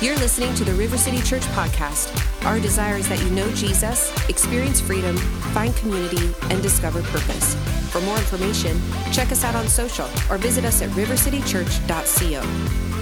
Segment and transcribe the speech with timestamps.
[0.00, 2.14] You're listening to the River City Church podcast.
[2.46, 5.16] Our desire is that you know Jesus, experience freedom,
[5.52, 7.56] find community, and discover purpose.
[7.90, 8.80] For more information,
[9.10, 12.42] check us out on social or visit us at rivercitychurch.co.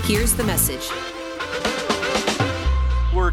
[0.07, 1.16] Here's the message.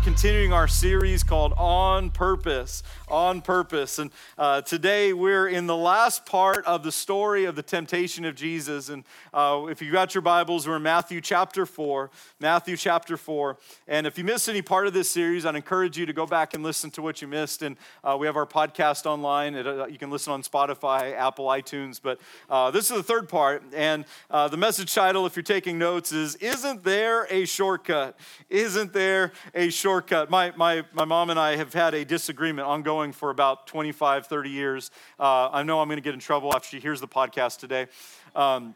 [0.04, 2.83] Continuing our series called On Purpose
[3.13, 3.99] on purpose.
[3.99, 8.35] And uh, today we're in the last part of the story of the temptation of
[8.35, 8.89] Jesus.
[8.89, 9.03] And
[9.34, 12.09] uh, if you got your Bibles, we're in Matthew chapter 4.
[12.39, 13.57] Matthew chapter 4.
[13.88, 16.55] And if you missed any part of this series, I'd encourage you to go back
[16.55, 17.62] and listen to what you missed.
[17.62, 19.54] And uh, we have our podcast online.
[19.54, 21.99] It, uh, you can listen on Spotify, Apple, iTunes.
[22.01, 23.63] But uh, this is the third part.
[23.73, 28.17] And uh, the message title, if you're taking notes, is Isn't There a Shortcut?
[28.49, 29.92] Isn't There a Shortcut?
[30.02, 34.49] My, my, my mom and I have had a disagreement ongoing for about 25, 30
[34.49, 34.91] years.
[35.20, 37.88] Uh, I know I'm going to get in trouble after she hears the podcast today.
[38.35, 38.75] Um,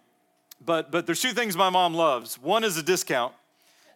[0.63, 2.39] but, but there's two things my mom loves.
[2.41, 3.33] One is a discount.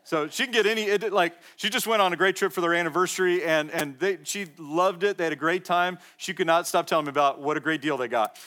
[0.03, 2.61] So she can get any, it, like, she just went on a great trip for
[2.61, 5.17] their anniversary and, and they, she loved it.
[5.17, 5.99] They had a great time.
[6.17, 8.37] She could not stop telling me about what a great deal they got.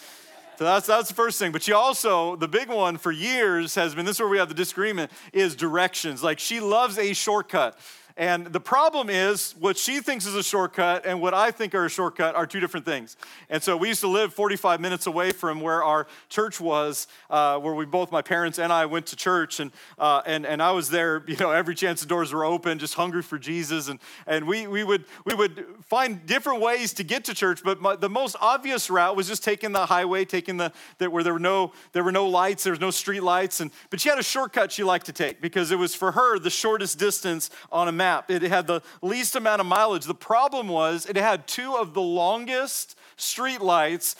[0.56, 1.50] So that's, that's the first thing.
[1.50, 4.48] But she also, the big one for years has been this is where we have
[4.48, 6.22] the disagreement is directions.
[6.22, 7.76] Like she loves a shortcut.
[8.16, 11.84] And the problem is, what she thinks is a shortcut and what I think are
[11.84, 13.16] a shortcut are two different things.
[13.50, 17.58] And so we used to live 45 minutes away from where our church was, uh,
[17.58, 19.58] where we both, my parents and I, went to church.
[19.58, 22.78] And, uh, and, and I was there, you know, every chance the doors were open,
[22.78, 23.88] just hungry for Jesus.
[23.88, 27.80] And, and we, we, would, we would find different ways to get to church, but
[27.80, 31.32] my, the most obvious route was just taking the highway, taking the, the where there
[31.32, 33.58] were no, there were no lights, there was no street lights.
[33.58, 36.38] And, but she had a shortcut she liked to take because it was for her
[36.38, 38.30] the shortest distance on a map.
[38.30, 40.04] It had the least amount of mileage.
[40.04, 44.16] The problem was it had two of the longest street lights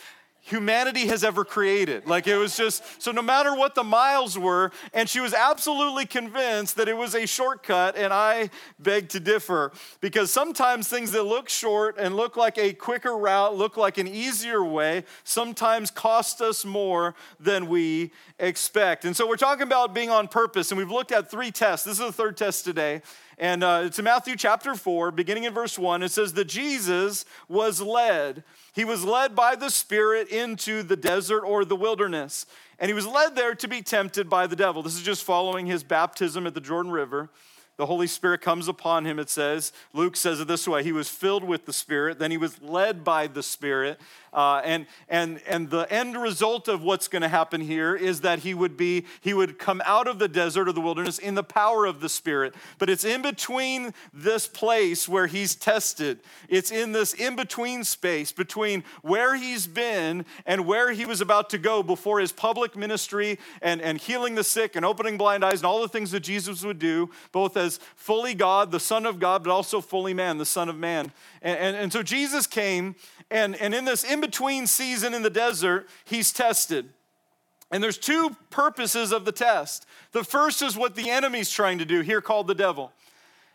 [0.47, 2.07] humanity has ever created.
[2.07, 6.05] Like it was just, so no matter what the miles were, and she was absolutely
[6.05, 11.23] convinced that it was a shortcut, and I beg to differ because sometimes things that
[11.23, 16.43] look short and look like a quicker route, look like an easier way, sometimes cost
[16.43, 19.07] us more than we expect.
[19.07, 21.87] And so we're talking about being on purpose, and we've looked at three tests.
[21.87, 23.01] This is the third test today.
[23.39, 26.03] And uh, it's in Matthew chapter 4, beginning in verse 1.
[26.03, 28.45] It says that Jesus was led.
[28.73, 32.47] He was led by the Spirit into the desert or the wilderness.
[32.79, 34.83] And he was led there to be tempted by the devil.
[34.83, 37.31] This is just following his baptism at the Jordan River.
[37.77, 39.73] The Holy Spirit comes upon him, it says.
[39.93, 43.05] Luke says it this way He was filled with the Spirit, then he was led
[43.05, 44.01] by the Spirit.
[44.33, 48.41] Uh, and, and, and the end result of what's going to happen here is that
[48.41, 51.45] he would be, he would come out of the desert or the wilderness in the
[51.45, 52.53] power of the Spirit.
[52.79, 56.19] But it's in between this place where he's tested.
[56.49, 61.49] It's in this in between space between where he's been and where he was about
[61.51, 65.61] to go before his public ministry and, and healing the sick and opening blind eyes
[65.61, 67.64] and all the things that Jesus would do, both as
[67.97, 71.13] fully God, the Son of God, but also fully man, the Son of Man.
[71.43, 72.95] And, and, and so Jesus came
[73.31, 76.89] and, and in this in between season in the desert, he's tested.
[77.71, 79.87] And there's two purposes of the test.
[80.13, 82.93] The first is what the enemy's trying to do, here called the devil.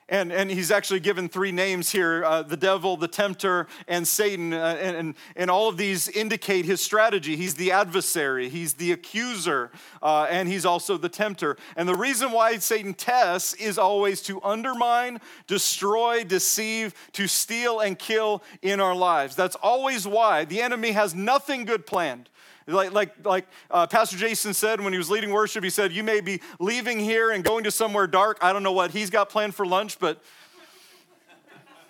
[0.09, 4.53] And, and he's actually given three names here uh, the devil, the tempter, and Satan.
[4.53, 7.35] Uh, and, and, and, all of these indicate his strategy.
[7.35, 9.71] He's the adversary, he's the accuser,
[10.01, 11.57] uh, and he's also the tempter.
[11.75, 17.97] And the reason why Satan tests is always to undermine, destroy, deceive, to steal, and
[17.97, 19.35] kill in our lives.
[19.35, 22.29] That's always why the enemy has nothing good planned.
[22.69, 26.03] Like, like, like uh, Pastor Jason said when he was leading worship, he said, You
[26.03, 28.37] may be leaving here and going to somewhere dark.
[28.41, 30.21] I don't know what he's got planned for lunch, but.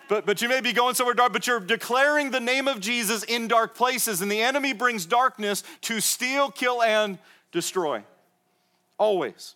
[0.07, 3.21] But, but you may be going somewhere dark, but you're declaring the name of Jesus
[3.21, 7.19] in dark places, and the enemy brings darkness to steal, kill, and
[7.51, 8.03] destroy.
[8.97, 9.53] Always.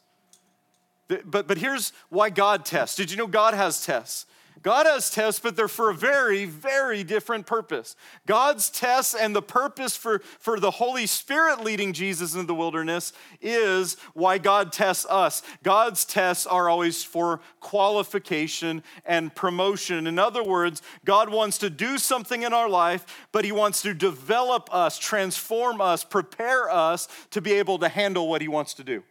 [1.07, 2.95] But, but here's why God tests.
[2.95, 4.27] Did you know God has tests?
[4.63, 7.97] God has tests, but they're for a very, very different purpose.
[8.25, 13.11] God's tests and the purpose for, for the Holy Spirit leading Jesus into the wilderness
[13.41, 15.43] is why God tests us.
[15.63, 20.07] God's tests are always for qualification and promotion.
[20.07, 23.93] In other words, God wants to do something in our life, but He wants to
[23.93, 28.83] develop us, transform us, prepare us to be able to handle what He wants to
[28.85, 29.03] do.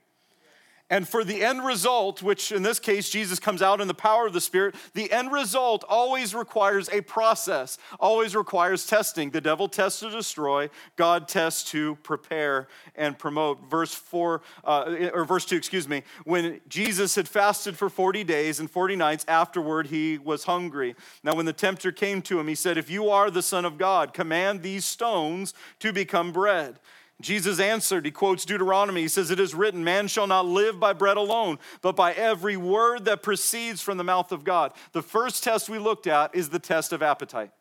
[0.93, 4.27] And for the end result, which in this case Jesus comes out in the power
[4.27, 9.31] of the Spirit, the end result always requires a process, always requires testing.
[9.31, 13.71] The devil tests to destroy, God tests to prepare and promote.
[13.71, 18.61] Verse 4, uh, or verse 2, excuse me, when Jesus had fasted for 40 days
[18.61, 20.95] and 40 nights, afterward he was hungry.
[21.25, 23.79] Now, when the tempter came to him, he said, If you are the Son of
[23.79, 26.79] God, command these stones to become bread.
[27.23, 29.03] Jesus answered, he quotes Deuteronomy.
[29.03, 32.57] He says, It is written, Man shall not live by bread alone, but by every
[32.57, 34.73] word that proceeds from the mouth of God.
[34.93, 37.53] The first test we looked at is the test of appetite.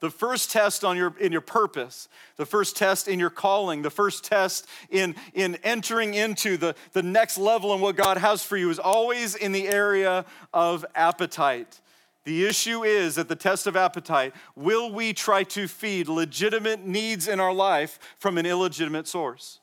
[0.00, 3.90] The first test on your, in your purpose, the first test in your calling, the
[3.90, 8.56] first test in, in entering into the, the next level in what God has for
[8.56, 11.80] you is always in the area of appetite.
[12.24, 17.26] The issue is at the test of appetite will we try to feed legitimate needs
[17.26, 19.60] in our life from an illegitimate source?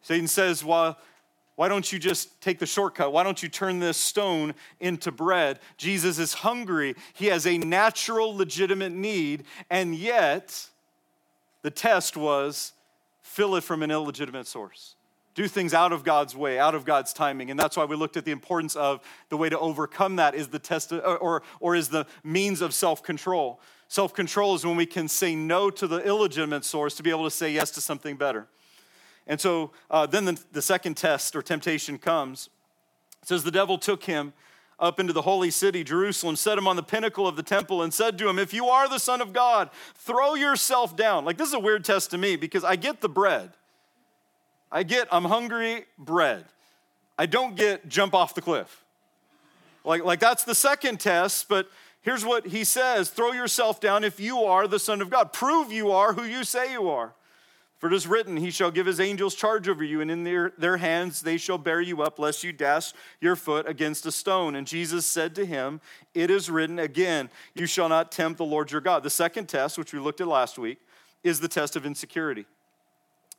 [0.00, 0.98] Satan says, well,
[1.56, 3.12] why don't you just take the shortcut?
[3.12, 5.60] Why don't you turn this stone into bread?
[5.76, 6.94] Jesus is hungry.
[7.12, 10.68] He has a natural, legitimate need, and yet
[11.62, 12.72] the test was
[13.20, 14.96] fill it from an illegitimate source
[15.34, 17.50] do things out of God's way, out of God's timing.
[17.50, 20.48] And that's why we looked at the importance of the way to overcome that is
[20.48, 23.60] the test or, or, is the means of self-control.
[23.88, 27.30] Self-control is when we can say no to the illegitimate source to be able to
[27.30, 28.46] say yes to something better.
[29.26, 32.48] And so uh, then the, the second test or temptation comes.
[33.22, 34.32] It says the devil took him
[34.78, 37.94] up into the holy city, Jerusalem, set him on the pinnacle of the temple, and
[37.94, 41.24] said to him, If you are the Son of God, throw yourself down.
[41.24, 43.52] Like, this is a weird test to me because I get the bread.
[44.72, 46.46] I get, I'm hungry, bread.
[47.18, 48.84] I don't get, jump off the cliff.
[49.84, 51.68] Like, like that's the second test, but
[52.00, 55.32] here's what he says throw yourself down if you are the Son of God.
[55.32, 57.12] Prove you are who you say you are.
[57.82, 60.52] For it is written, He shall give His angels charge over you, and in their,
[60.56, 64.54] their hands they shall bear you up, lest you dash your foot against a stone.
[64.54, 65.80] And Jesus said to him,
[66.14, 69.02] It is written again, You shall not tempt the Lord your God.
[69.02, 70.78] The second test, which we looked at last week,
[71.24, 72.46] is the test of insecurity.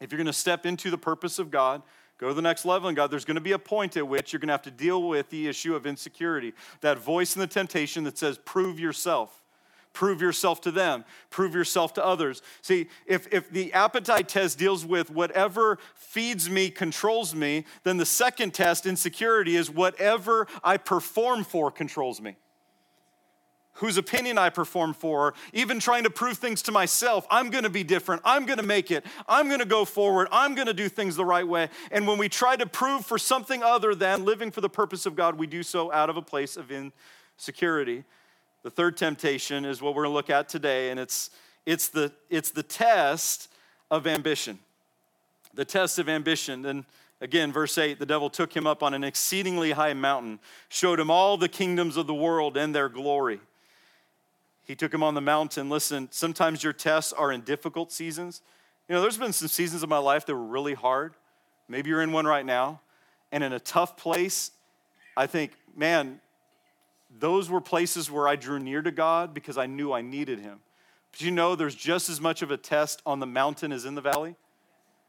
[0.04, 1.82] If you're going to step into the purpose of God,
[2.18, 4.34] go to the next level in God, there's going to be a point at which
[4.34, 6.52] you're going to have to deal with the issue of insecurity.
[6.82, 9.42] That voice in the temptation that says, prove yourself.
[9.94, 11.06] Prove yourself to them.
[11.30, 12.42] Prove yourself to others.
[12.62, 18.06] See, if, if the appetite test deals with whatever feeds me, controls me, then the
[18.06, 22.36] second test, insecurity, is whatever I perform for controls me
[23.74, 27.26] whose opinion I perform for, even trying to prove things to myself.
[27.30, 28.22] I'm gonna be different.
[28.24, 29.06] I'm gonna make it.
[29.28, 30.28] I'm gonna go forward.
[30.32, 31.70] I'm gonna do things the right way.
[31.92, 35.16] And when we try to prove for something other than living for the purpose of
[35.16, 38.04] God, we do so out of a place of insecurity.
[38.62, 41.32] The third temptation is what we're gonna look at today, and it's,
[41.66, 43.50] it's, the, it's the test
[43.90, 44.60] of ambition.
[45.56, 46.66] The test of ambition.
[46.66, 46.86] And
[47.22, 51.10] Again, verse 8 the devil took him up on an exceedingly high mountain, showed him
[51.10, 53.40] all the kingdoms of the world and their glory.
[54.66, 55.70] He took him on the mountain.
[55.70, 58.42] Listen, sometimes your tests are in difficult seasons.
[58.88, 61.14] You know, there's been some seasons of my life that were really hard.
[61.68, 62.82] Maybe you're in one right now.
[63.32, 64.52] And in a tough place,
[65.18, 66.20] I think, man,
[67.20, 70.60] those were places where I drew near to God because I knew I needed Him.
[71.12, 73.96] But you know, there's just as much of a test on the mountain as in
[73.96, 74.36] the valley.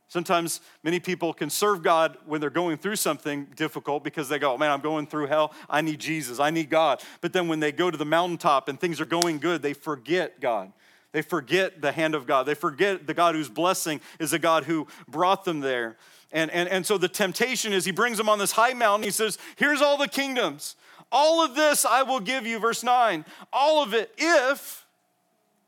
[0.09, 4.57] Sometimes many people can serve God when they're going through something difficult because they go,
[4.57, 5.53] man, I'm going through hell.
[5.69, 6.39] I need Jesus.
[6.39, 7.03] I need God.
[7.21, 10.41] But then when they go to the mountaintop and things are going good, they forget
[10.41, 10.73] God.
[11.13, 12.45] They forget the hand of God.
[12.45, 15.97] They forget the God whose blessing is the God who brought them there.
[16.33, 19.05] And, and, and so the temptation is he brings them on this high mountain.
[19.05, 20.75] He says, Here's all the kingdoms.
[21.13, 23.25] All of this I will give you, verse 9.
[23.53, 24.85] All of it if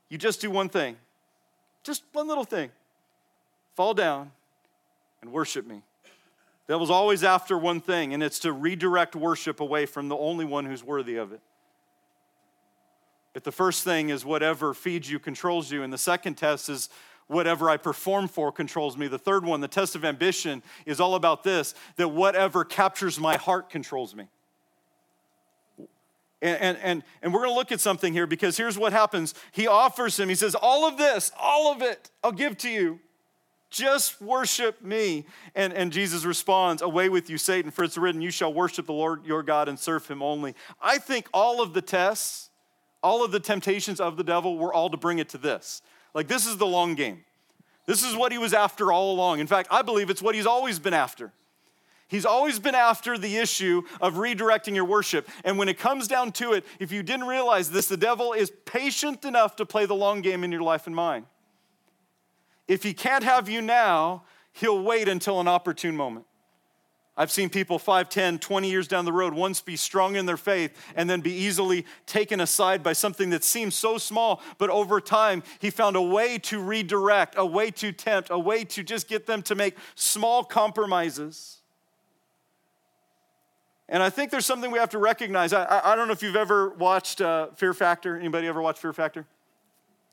[0.09, 0.97] you just do one thing.
[1.85, 2.71] Just one little thing
[3.77, 4.33] fall down
[5.21, 5.83] and worship me.
[6.67, 10.45] The devil's always after one thing, and it's to redirect worship away from the only
[10.45, 11.41] one who's worthy of it.
[13.35, 16.89] If the first thing is whatever feeds you controls you, and the second test is
[17.27, 19.09] whatever I perform for controls me.
[19.09, 23.37] The third one, the test of ambition, is all about this that whatever captures my
[23.37, 24.29] heart controls me.
[26.41, 29.35] And, and, and, and we're going to look at something here because here's what happens.
[29.53, 33.01] He offers him, he says, All of this, all of it, I'll give to you.
[33.71, 35.27] Just worship me.
[35.55, 38.93] And, and Jesus responds, Away with you, Satan, for it's written, You shall worship the
[38.93, 40.55] Lord your God and serve him only.
[40.81, 42.51] I think all of the tests,
[43.03, 45.83] all of the temptations of the devil were all to bring it to this.
[46.15, 47.25] Like, this is the long game.
[47.87, 49.41] This is what he was after all along.
[49.41, 51.33] In fact, I believe it's what he's always been after.
[52.09, 55.29] He's always been after the issue of redirecting your worship.
[55.45, 58.53] And when it comes down to it, if you didn't realize this, the devil is
[58.65, 61.27] patient enough to play the long game in your life and mine.
[62.69, 66.27] If he can't have you now, he'll wait until an opportune moment.
[67.19, 70.37] I've seen people 5, 10, 20 years down the road once be strong in their
[70.37, 75.01] faith and then be easily taken aside by something that seems so small, but over
[75.01, 79.09] time he found a way to redirect, a way to tempt, a way to just
[79.09, 81.63] get them to make small compromises.
[83.89, 85.55] And I think there's something we have to recognize.
[85.55, 88.19] I, I, don't know if you've ever watched uh, Fear Factor.
[88.19, 89.25] Anybody ever watched Fear Factor?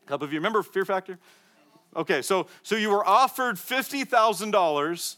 [0.06, 1.18] A couple of you remember Fear Factor?
[1.96, 5.16] Okay, so, so you were offered $50,000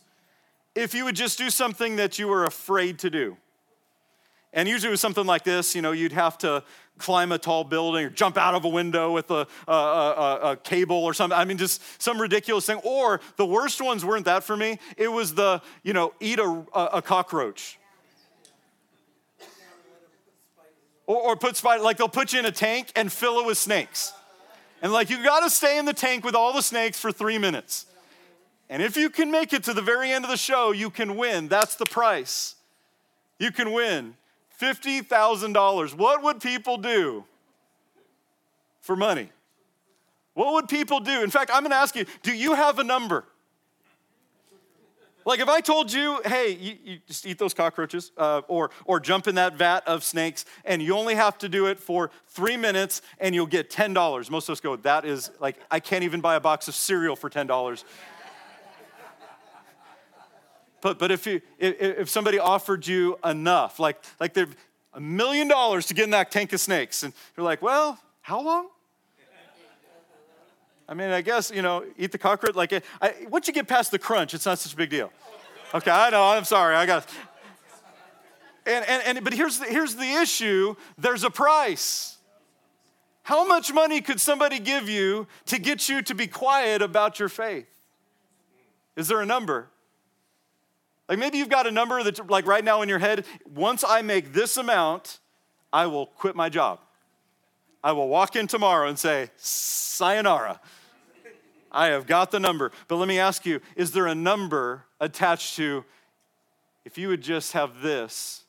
[0.76, 3.38] if you would just do something that you were afraid to do.
[4.52, 6.64] And usually it was something like this you know, you'd have to
[6.98, 10.58] climb a tall building or jump out of a window with a, a, a, a,
[10.58, 11.38] cable or something.
[11.38, 12.80] I mean, just some ridiculous thing.
[12.84, 14.80] Or the worst ones weren't that for me.
[14.96, 17.78] It was the, you know, eat a, a cockroach.
[21.06, 23.58] Or, or put spider, like they'll put you in a tank and fill it with
[23.58, 24.14] snakes.
[24.86, 27.88] And like you gotta stay in the tank with all the snakes for three minutes.
[28.70, 31.18] And if you can make it to the very end of the show, you can
[31.18, 31.48] win.
[31.48, 32.54] That's the price.
[33.40, 34.14] You can win
[34.62, 35.96] $50,000.
[35.96, 37.24] What would people do
[38.80, 39.30] for money?
[40.36, 41.24] What would people do?
[41.24, 43.26] In fact, I'm gonna ask you do you have a number?
[45.26, 49.00] Like if I told you, hey, you, you just eat those cockroaches uh, or, or
[49.00, 52.58] jump in that vat of snakes and you only have to do it for three
[52.58, 54.30] minutes and you'll get $10.
[54.30, 57.16] Most of us go, that is like, I can't even buy a box of cereal
[57.16, 57.84] for $10.
[60.82, 64.48] but, but if, you, if, if somebody offered you enough, like, like they're
[64.94, 68.42] a million dollars to get in that tank of snakes, and you're like, well, how
[68.42, 68.70] long?
[70.88, 72.56] I mean, I guess, you know, eat the cockroach.
[72.56, 75.12] Like, eh, I, once you get past the crunch, it's not such a big deal.
[75.74, 76.76] Okay, I know, I'm sorry.
[76.76, 77.08] I got
[78.66, 82.18] and, and, and but here's the, here's the issue there's a price.
[83.24, 87.30] How much money could somebody give you to get you to be quiet about your
[87.30, 87.68] faith?
[88.96, 89.70] Is there a number?
[91.10, 94.02] Like maybe you've got a number that, like right now in your head, once I
[94.02, 95.20] make this amount,
[95.74, 96.80] I will quit my job.
[97.86, 100.60] I will walk in tomorrow and say, Sayonara.
[101.72, 102.72] I have got the number.
[102.88, 105.86] But let me ask you is there a number attached to
[106.84, 108.44] if you would just have this,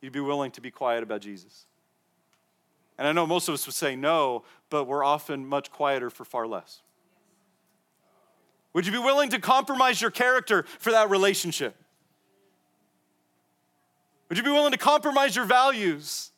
[0.00, 1.66] you'd be willing to be quiet about Jesus?
[2.96, 6.24] And I know most of us would say no, but we're often much quieter for
[6.24, 6.80] far less.
[8.72, 11.74] Would you be willing to compromise your character for that relationship?
[14.28, 16.30] Would you be willing to compromise your values?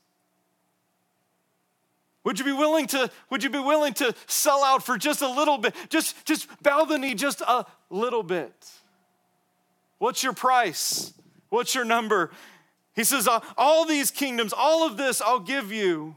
[2.25, 5.29] Would you be willing to, would you be willing to sell out for just a
[5.29, 5.75] little bit?
[5.89, 8.71] Just, just bow the knee just a little bit.
[9.99, 11.13] What's your price?
[11.49, 12.31] What's your number?
[12.95, 16.17] He says, uh, All these kingdoms, all of this I'll give you.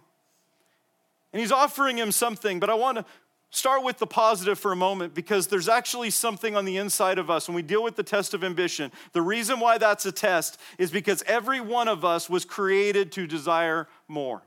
[1.34, 3.06] And he's offering him something, but I want to
[3.52, 7.30] start with the positive for a moment because there's actually something on the inside of
[7.30, 8.92] us when we deal with the test of ambition.
[9.14, 13.28] The reason why that's a test is because every one of us was created to
[13.28, 14.42] desire more.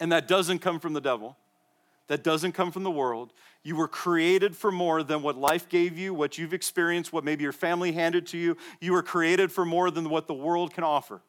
[0.00, 1.36] And that doesn't come from the devil,
[2.06, 3.32] that doesn't come from the world.
[3.62, 7.42] You were created for more than what life gave you, what you've experienced, what maybe
[7.42, 8.56] your family handed to you.
[8.80, 11.20] You were created for more than what the world can offer.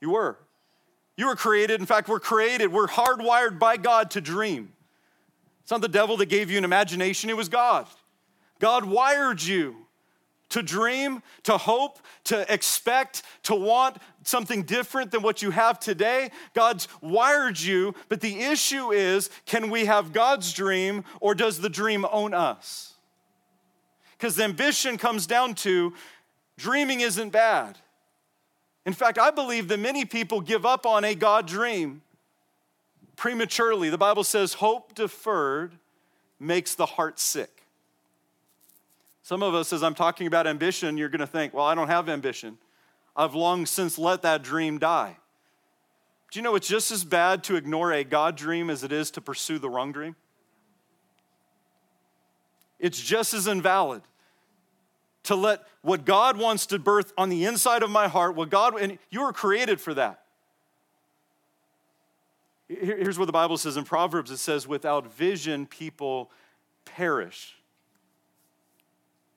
[0.00, 0.38] You were.
[1.16, 4.72] You were created, in fact, we're created, we're hardwired by God to dream.
[5.62, 7.86] It's not the devil that gave you an imagination, it was God.
[8.58, 9.85] God wired you
[10.50, 16.30] to dream, to hope, to expect, to want something different than what you have today.
[16.54, 21.68] God's wired you, but the issue is can we have God's dream or does the
[21.68, 22.94] dream own us?
[24.16, 25.92] Because ambition comes down to
[26.56, 27.78] dreaming isn't bad.
[28.86, 32.02] In fact, I believe that many people give up on a God dream
[33.16, 33.90] prematurely.
[33.90, 35.76] The Bible says hope deferred
[36.38, 37.65] makes the heart sick.
[39.26, 41.88] Some of us, as I'm talking about ambition, you're going to think, well, I don't
[41.88, 42.58] have ambition.
[43.16, 45.16] I've long since let that dream die.
[46.30, 49.10] Do you know it's just as bad to ignore a God dream as it is
[49.10, 50.14] to pursue the wrong dream?
[52.78, 54.02] It's just as invalid
[55.24, 58.80] to let what God wants to birth on the inside of my heart, what God,
[58.80, 60.22] and you were created for that.
[62.68, 66.30] Here's what the Bible says in Proverbs it says, without vision, people
[66.84, 67.55] perish.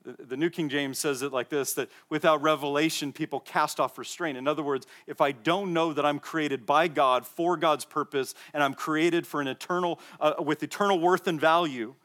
[0.06, 4.38] The New King James says it like this that without revelation, people cast off restraint.
[4.38, 8.34] In other words, if I don't know that I'm created by God for God's purpose
[8.54, 11.96] and I'm created for an eternal, uh, with eternal worth and value,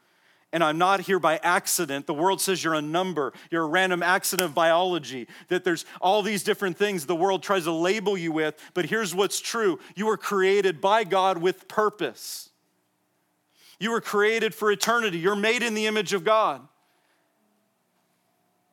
[0.51, 2.07] and I'm not here by accident.
[2.07, 6.21] The world says you're a number, you're a random accident of biology, that there's all
[6.21, 8.55] these different things the world tries to label you with.
[8.73, 12.49] But here's what's true you were created by God with purpose.
[13.79, 16.65] You were created for eternity, you're made in the image of God.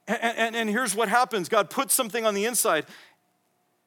[0.07, 2.87] And, and, and here's what happens God puts something on the inside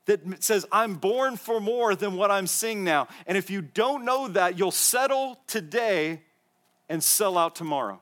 [0.06, 3.08] that says, I'm born for more than what I'm seeing now.
[3.26, 6.22] And if you don't know that, you'll settle today
[6.90, 8.00] and sell out tomorrow.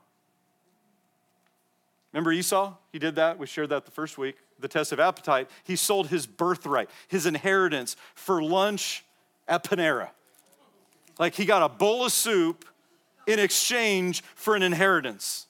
[2.12, 2.74] Remember Esau?
[2.92, 3.38] He did that.
[3.38, 4.36] We shared that the first week.
[4.60, 5.50] The test of appetite.
[5.64, 9.04] He sold his birthright, his inheritance, for lunch
[9.48, 10.10] at Panera.
[11.18, 12.64] Like he got a bowl of soup
[13.26, 15.46] in exchange for an inheritance.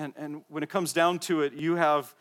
[0.00, 2.14] And, and when it comes down to it, you have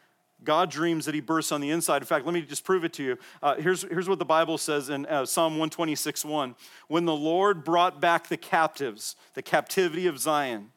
[0.43, 2.01] God dreams that he bursts on the inside.
[2.01, 3.17] In fact, let me just prove it to you.
[3.41, 6.55] Uh, here's, here's what the Bible says in uh, Psalm 126 1.
[6.89, 10.71] When the Lord brought back the captives, the captivity of Zion,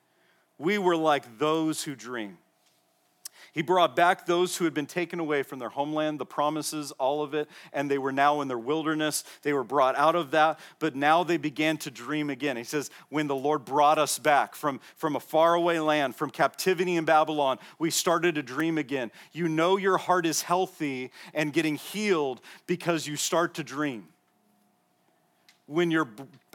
[0.59, 2.38] we were like those who dream.
[3.52, 7.23] He brought back those who had been taken away from their homeland, the promises, all
[7.23, 9.25] of it, and they were now in their wilderness.
[9.42, 12.56] They were brought out of that, but now they began to dream again.
[12.56, 16.97] He says, When the Lord brought us back from, from a faraway land, from captivity
[16.97, 19.11] in Babylon, we started to dream again.
[19.32, 24.09] You know your heart is healthy and getting healed because you start to dream
[25.66, 26.09] when you're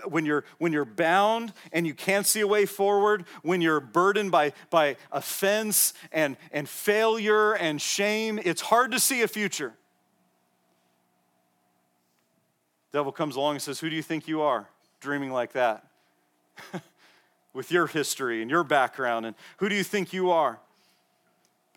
[0.05, 4.31] when you're when you're bound and you can't see a way forward when you're burdened
[4.31, 9.73] by by offense and and failure and shame it's hard to see a future.
[12.91, 14.69] Devil comes along and says who do you think you are?
[14.99, 15.85] Dreaming like that.
[17.53, 20.59] With your history and your background and who do you think you are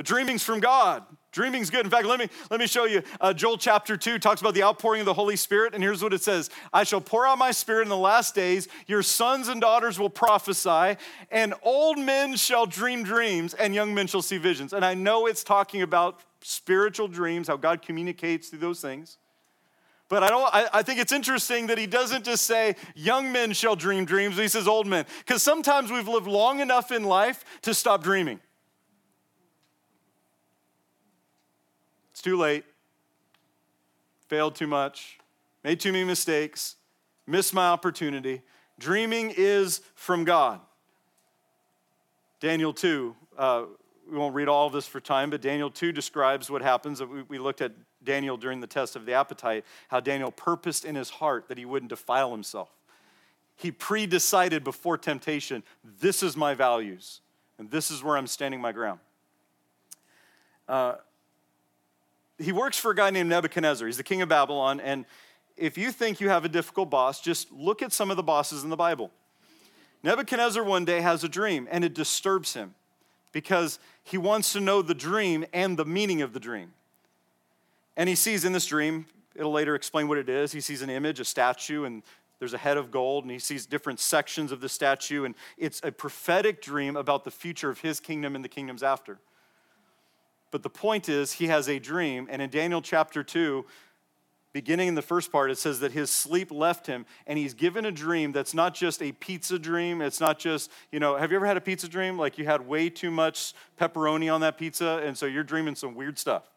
[0.00, 1.04] but dreaming's from God.
[1.30, 1.84] Dreaming's good.
[1.84, 3.02] In fact, let me, let me show you.
[3.20, 6.14] Uh, Joel chapter 2 talks about the outpouring of the Holy Spirit, and here's what
[6.14, 8.66] it says I shall pour out my spirit in the last days.
[8.86, 10.96] Your sons and daughters will prophesy,
[11.30, 14.72] and old men shall dream dreams, and young men shall see visions.
[14.72, 19.18] And I know it's talking about spiritual dreams, how God communicates through those things.
[20.08, 23.52] But I don't I, I, think it's interesting that he doesn't just say young men
[23.52, 25.04] shall dream dreams, he says old men.
[25.18, 28.40] Because sometimes we've lived long enough in life to stop dreaming.
[32.20, 32.66] It's too late.
[34.28, 35.18] Failed too much.
[35.64, 36.76] Made too many mistakes.
[37.26, 38.42] Missed my opportunity.
[38.78, 40.60] Dreaming is from God.
[42.38, 43.64] Daniel 2, uh,
[44.06, 47.02] we won't read all of this for time, but Daniel 2 describes what happens.
[47.02, 47.72] We, looked at
[48.04, 51.64] Daniel during the test of the appetite, how Daniel purposed in his heart that he
[51.64, 52.68] wouldn't defile himself.
[53.56, 55.62] He pre decided before temptation
[55.98, 57.22] this is my values,
[57.58, 59.00] and this is where I'm standing my ground.
[60.68, 60.96] Uh,
[62.40, 63.86] he works for a guy named Nebuchadnezzar.
[63.86, 64.80] He's the king of Babylon.
[64.80, 65.04] And
[65.56, 68.64] if you think you have a difficult boss, just look at some of the bosses
[68.64, 69.10] in the Bible.
[70.02, 72.74] Nebuchadnezzar one day has a dream and it disturbs him
[73.32, 76.72] because he wants to know the dream and the meaning of the dream.
[77.96, 80.52] And he sees in this dream, it'll later explain what it is.
[80.52, 82.02] He sees an image, a statue, and
[82.38, 85.80] there's a head of gold, and he sees different sections of the statue, and it's
[85.84, 89.18] a prophetic dream about the future of his kingdom and the kingdoms after.
[90.50, 92.26] But the point is, he has a dream.
[92.30, 93.64] And in Daniel chapter 2,
[94.52, 97.84] beginning in the first part, it says that his sleep left him and he's given
[97.84, 100.02] a dream that's not just a pizza dream.
[100.02, 102.18] It's not just, you know, have you ever had a pizza dream?
[102.18, 105.94] Like you had way too much pepperoni on that pizza and so you're dreaming some
[105.94, 106.50] weird stuff.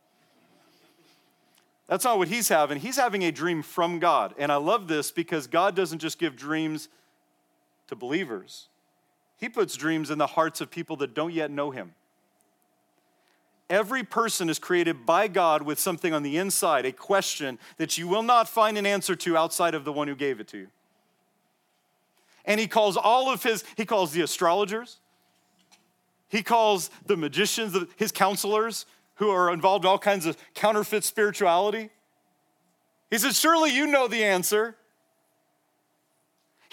[1.88, 2.80] That's not what he's having.
[2.80, 4.34] He's having a dream from God.
[4.38, 6.90] And I love this because God doesn't just give dreams
[7.88, 8.70] to believers,
[9.38, 11.94] He puts dreams in the hearts of people that don't yet know Him.
[13.74, 18.08] Every person is created by God with something on the inside, a question that you
[18.08, 20.68] will not find an answer to outside of the one who gave it to you.
[22.46, 25.00] And he calls all of his, he calls the astrologers,
[26.30, 31.90] he calls the magicians, his counselors who are involved in all kinds of counterfeit spirituality.
[33.10, 34.76] He says, Surely you know the answer.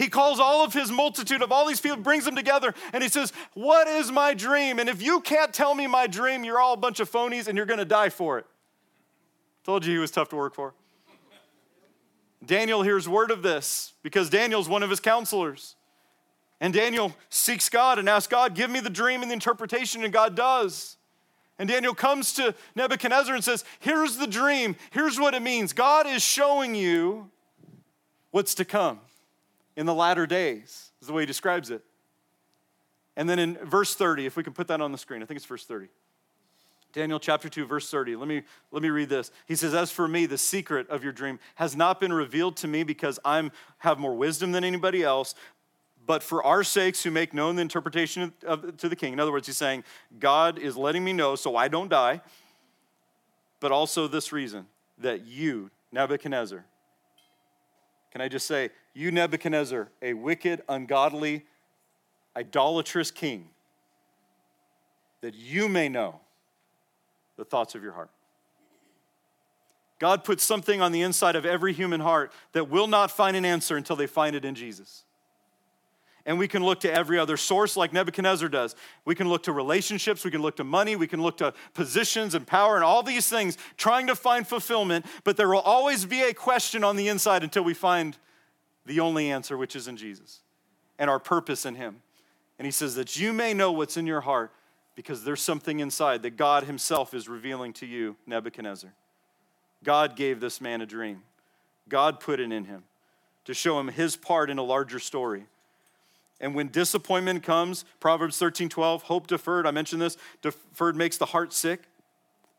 [0.00, 3.10] He calls all of his multitude of all these people, brings them together, and he
[3.10, 4.78] says, What is my dream?
[4.78, 7.54] And if you can't tell me my dream, you're all a bunch of phonies and
[7.54, 8.46] you're gonna die for it.
[9.62, 10.72] Told you he was tough to work for.
[12.42, 15.76] Daniel hears word of this because Daniel's one of his counselors.
[16.62, 20.14] And Daniel seeks God and asks God, Give me the dream and the interpretation, and
[20.14, 20.96] God does.
[21.58, 24.76] And Daniel comes to Nebuchadnezzar and says, Here's the dream.
[24.92, 25.74] Here's what it means.
[25.74, 27.30] God is showing you
[28.30, 29.00] what's to come
[29.80, 31.82] in the latter days, is the way he describes it.
[33.16, 35.36] And then in verse 30, if we can put that on the screen, I think
[35.38, 35.86] it's verse 30.
[36.92, 38.14] Daniel chapter 2, verse 30.
[38.16, 39.30] Let me, let me read this.
[39.46, 42.68] He says, As for me, the secret of your dream has not been revealed to
[42.68, 45.34] me because I have more wisdom than anybody else,
[46.06, 49.14] but for our sakes who make known the interpretation of, of, to the king.
[49.14, 49.84] In other words, he's saying,
[50.18, 52.20] God is letting me know so I don't die,
[53.60, 54.66] but also this reason
[54.98, 56.66] that you, Nebuchadnezzar,
[58.12, 61.44] can I just say, you, Nebuchadnezzar, a wicked, ungodly,
[62.36, 63.48] idolatrous king,
[65.20, 66.20] that you may know
[67.36, 68.10] the thoughts of your heart.
[69.98, 73.44] God puts something on the inside of every human heart that will not find an
[73.44, 75.04] answer until they find it in Jesus.
[76.26, 78.74] And we can look to every other source like Nebuchadnezzar does.
[79.04, 82.34] We can look to relationships, we can look to money, we can look to positions
[82.34, 86.22] and power and all these things trying to find fulfillment, but there will always be
[86.22, 88.16] a question on the inside until we find
[88.90, 90.40] the only answer, which is in Jesus,
[90.98, 92.02] and our purpose in Him.
[92.58, 94.50] And He says that you may know what's in your heart
[94.96, 98.92] because there's something inside that God Himself is revealing to you, Nebuchadnezzar.
[99.84, 101.22] God gave this man a dream,
[101.88, 102.82] God put it in him
[103.44, 105.44] to show him his part in a larger story.
[106.40, 111.26] And when disappointment comes, Proverbs 13 12, hope deferred, I mentioned this, deferred makes the
[111.26, 111.82] heart sick.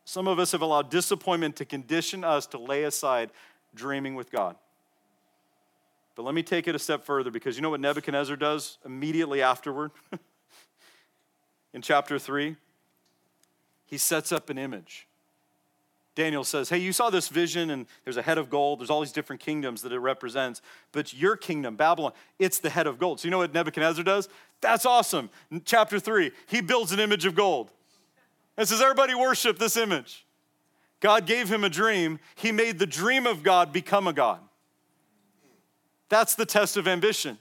[0.06, 3.30] Some of us have allowed disappointment to condition us to lay aside
[3.74, 4.56] dreaming with God.
[6.14, 9.42] But let me take it a step further because you know what Nebuchadnezzar does immediately
[9.42, 9.92] afterward?
[11.74, 12.56] In chapter 3,
[13.86, 15.06] he sets up an image.
[16.14, 18.80] Daniel says, Hey, you saw this vision, and there's a head of gold.
[18.80, 20.60] There's all these different kingdoms that it represents.
[20.92, 23.20] But your kingdom, Babylon, it's the head of gold.
[23.20, 24.28] So you know what Nebuchadnezzar does?
[24.60, 25.30] That's awesome.
[25.50, 27.70] In chapter 3, he builds an image of gold
[28.58, 30.26] and says, Everybody worship this image.
[31.00, 32.20] God gave him a dream.
[32.34, 34.40] He made the dream of God become a God.
[36.12, 37.38] That's the test of ambition.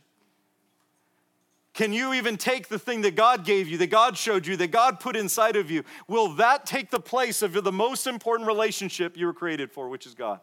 [1.73, 4.71] Can you even take the thing that God gave you, that God showed you, that
[4.71, 5.83] God put inside of you?
[6.07, 10.05] Will that take the place of the most important relationship you were created for, which
[10.05, 10.39] is God?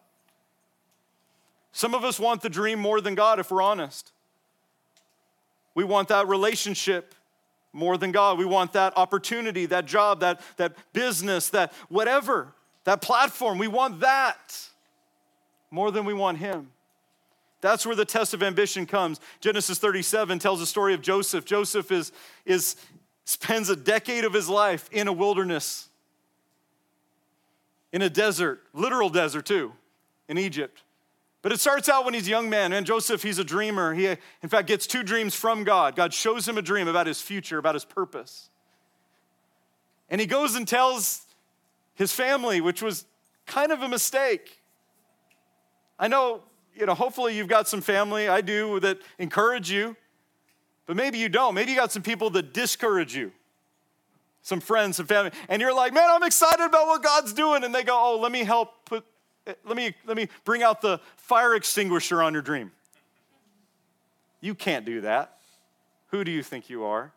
[1.73, 4.13] Some of us want the dream more than God, if we're honest.
[5.75, 7.15] We want that relationship
[7.73, 8.37] more than God.
[8.37, 12.53] We want that opportunity, that job, that, that business, that whatever,
[12.85, 13.57] that platform.
[13.57, 14.69] We want that
[15.71, 16.73] more than we want Him.
[17.61, 19.21] That's where the test of ambition comes.
[19.41, 21.45] Genesis 37 tells the story of Joseph.
[21.45, 22.13] Joseph is,
[22.45, 22.77] is,
[23.25, 25.89] spends a decade of his life in a wilderness,
[27.93, 29.73] in a desert, literal desert too,
[30.29, 30.83] in Egypt.
[31.43, 32.73] But it starts out when he's a young man.
[32.73, 33.95] And Joseph, he's a dreamer.
[33.95, 35.95] He, in fact, gets two dreams from God.
[35.95, 38.51] God shows him a dream about his future, about his purpose.
[40.11, 41.27] And he goes and tells
[41.95, 43.05] his family, which was
[43.47, 44.63] kind of a mistake.
[45.99, 46.43] I know
[46.79, 49.97] you know, hopefully you've got some family, I do, that encourage you,
[50.87, 51.55] but maybe you don't.
[51.55, 53.33] Maybe you got some people that discourage you,
[54.43, 57.65] some friends, some family, and you're like, man, I'm excited about what God's doing.
[57.65, 59.05] And they go, oh, let me help put,
[59.65, 62.71] let me, let me bring out the fire extinguisher on your dream.
[64.41, 65.39] You can't do that.
[66.13, 67.13] Who do you think you are?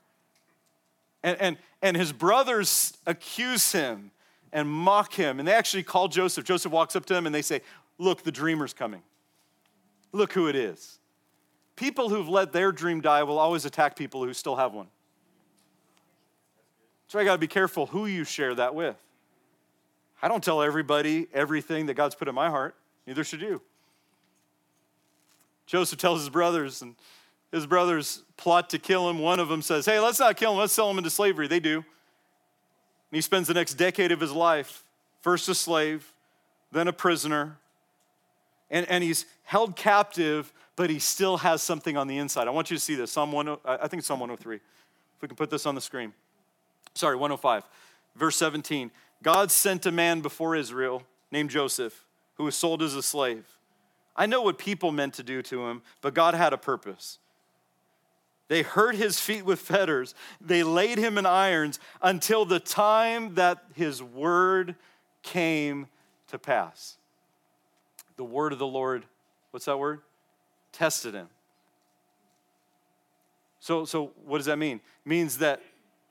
[1.24, 4.10] And, and, and his brothers accuse him
[4.52, 5.38] and mock him.
[5.38, 6.46] And they actually call Joseph.
[6.46, 7.62] Joseph walks up to him and they say,
[8.00, 9.04] Look, the dreamer's coming.
[10.12, 11.00] Look who it is.
[11.76, 14.88] People who've let their dream die will always attack people who still have one.
[17.08, 18.98] So I got to be careful who you share that with.
[20.22, 22.76] I don't tell everybody everything that God's put in my heart,
[23.08, 23.62] neither should you.
[25.66, 26.96] Joseph tells his brothers, and
[27.52, 29.20] his brothers plot to kill him.
[29.20, 31.48] One of them says, Hey, let's not kill him, let's sell him into slavery.
[31.48, 31.78] They do.
[31.78, 31.84] And
[33.12, 34.84] he spends the next decade of his life
[35.22, 36.14] first a slave,
[36.72, 37.58] then a prisoner,
[38.72, 42.48] and, and he's held captive, but he still has something on the inside.
[42.48, 43.12] I want you to see this.
[43.12, 44.56] Psalm 1, I think it's Psalm 103.
[44.56, 44.62] If
[45.22, 46.14] we can put this on the screen.
[46.96, 47.64] Sorry, 105.
[48.16, 48.90] Verse 17.
[49.22, 52.06] God sent a man before Israel named Joseph,
[52.36, 53.46] who was sold as a slave.
[54.16, 57.20] I know what people meant to do to him, but God had a purpose.
[58.48, 60.16] They hurt his feet with fetters.
[60.42, 64.76] They laid him in irons until the time that his word
[65.24, 65.88] came
[66.28, 66.98] to pass
[68.18, 69.06] the word of the Lord,
[69.52, 70.02] what's that word?
[70.72, 71.28] Tested him.
[73.60, 74.78] So, so what does that mean?
[74.78, 75.62] It means that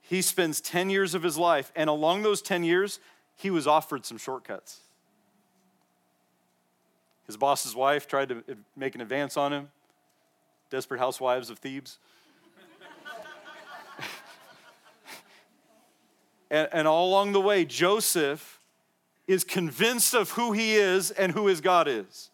[0.02, 3.00] he spends 10 years of his life, and along those 10 years,
[3.36, 4.80] he was offered some shortcuts.
[7.26, 8.42] His boss's wife tried to
[8.76, 9.68] make an advance on him.
[10.68, 11.98] Desperate housewives of Thebes.
[16.50, 18.60] and, and all along the way, Joseph
[19.30, 22.30] is convinced of who he is and who his God is,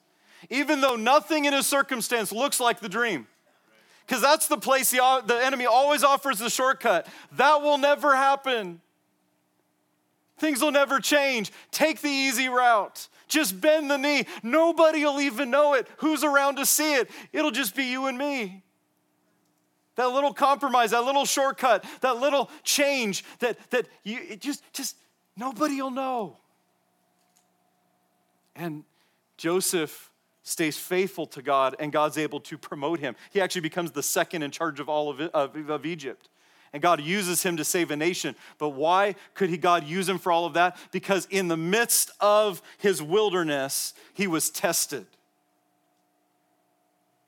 [0.49, 3.27] even though nothing in his circumstance looks like the dream.
[4.07, 7.07] Because that's the place the, the enemy always offers the shortcut.
[7.33, 8.81] That will never happen.
[10.39, 11.53] Things will never change.
[11.71, 13.09] Take the easy route.
[13.29, 14.25] Just bend the knee.
[14.43, 15.89] Nobody will even know it.
[15.99, 17.11] Who's around to see it?
[17.31, 18.63] It'll just be you and me.
[19.97, 24.97] That little compromise, that little shortcut, that little change that, that you just, just
[25.37, 26.39] nobody will know.
[28.57, 28.85] And
[29.37, 30.11] Joseph
[30.43, 33.17] stays faithful to God, and God's able to promote him.
[33.33, 36.29] He actually becomes the second in charge of all of, of, of Egypt.
[36.73, 38.37] And God uses him to save a nation.
[38.59, 40.77] But why could he, God use him for all of that?
[40.93, 45.07] Because in the midst of his wilderness, he was tested.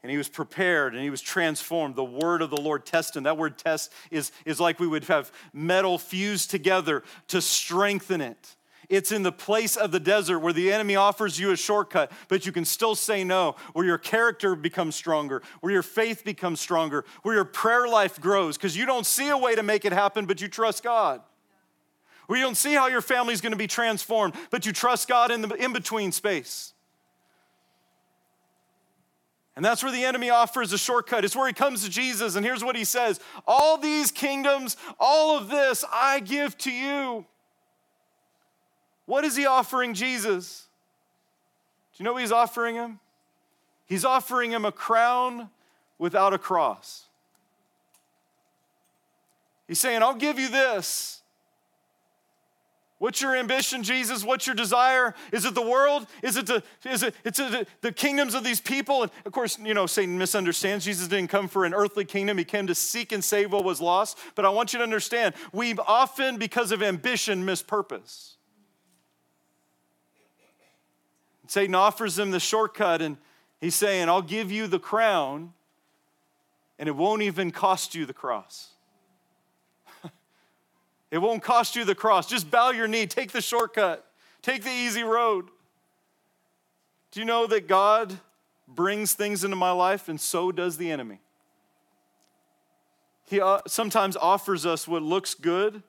[0.02, 1.96] And he was prepared and he was transformed.
[1.96, 3.24] The word of the Lord tested him.
[3.24, 8.54] That word test is, is like we would have metal fused together to strengthen it
[8.88, 12.46] It's in the place of the desert where the enemy offers you a shortcut, but
[12.46, 17.04] you can still say no, where your character becomes stronger, where your faith becomes stronger,
[17.22, 20.24] where your prayer life grows, because you don't see a way to make it happen,
[20.24, 21.20] but you trust God.
[22.28, 25.42] Where you don't see how your family's gonna be transformed, but you trust God in
[25.42, 26.72] the in between space.
[29.54, 31.24] And that's where the enemy offers a shortcut.
[31.24, 35.36] It's where he comes to Jesus, and here's what he says All these kingdoms, all
[35.36, 37.26] of this, I give to you.
[39.08, 40.66] What is he offering Jesus?
[41.96, 43.00] Do you know what he's offering him?
[43.86, 45.48] He's offering him a crown
[45.96, 47.06] without a cross.
[49.66, 51.22] He's saying, I'll give you this.
[52.98, 54.24] What's your ambition, Jesus?
[54.24, 55.14] What's your desire?
[55.32, 56.06] Is it the world?
[56.22, 59.04] Is it the is it it's the, the kingdoms of these people?
[59.04, 60.84] And of course, you know, Satan misunderstands.
[60.84, 62.36] Jesus didn't come for an earthly kingdom.
[62.36, 64.18] He came to seek and save what was lost.
[64.34, 68.34] But I want you to understand, we often, because of ambition, miss purpose.
[71.48, 73.16] Satan offers him the shortcut, and
[73.60, 75.52] he's saying, I'll give you the crown,
[76.78, 78.68] and it won't even cost you the cross.
[81.10, 82.26] It won't cost you the cross.
[82.26, 84.04] Just bow your knee, take the shortcut,
[84.42, 85.48] take the easy road.
[87.12, 88.18] Do you know that God
[88.66, 91.20] brings things into my life, and so does the enemy?
[93.24, 95.82] He uh, sometimes offers us what looks good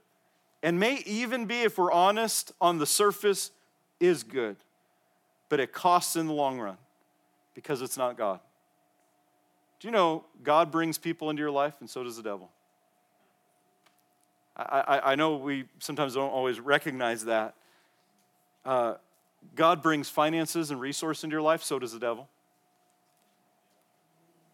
[0.61, 3.51] and may even be, if we're honest, on the surface,
[3.99, 4.57] is good,
[5.49, 6.77] but it costs in the long run
[7.53, 8.39] because it's not God.
[9.79, 12.49] Do you know God brings people into your life, and so does the devil?
[14.55, 17.55] I, I, know we sometimes don't always recognize that.
[18.65, 18.95] Uh,
[19.55, 22.27] God brings finances and resource into your life, so does the devil.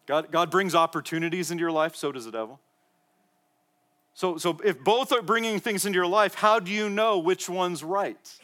[0.06, 2.60] God, God brings opportunities into your life, so does the devil.
[4.14, 7.50] So, so if both are bringing things into your life, how do you know which
[7.50, 8.40] one's right?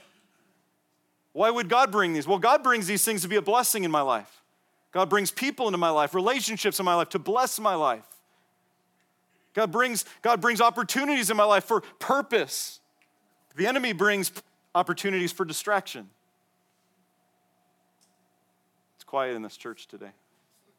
[1.33, 2.27] Why would God bring these?
[2.27, 4.41] Well, God brings these things to be a blessing in my life.
[4.91, 8.05] God brings people into my life, relationships in my life to bless my life.
[9.53, 12.79] God brings, God brings opportunities in my life for purpose.
[13.55, 14.31] The enemy brings
[14.75, 16.09] opportunities for distraction.
[18.95, 20.11] It's quiet in this church today.